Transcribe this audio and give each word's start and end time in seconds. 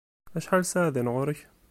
Acḥal 0.37 0.63
ssaɛa 0.65 0.89
din 0.95 1.11
ɣur-k? 1.13 1.39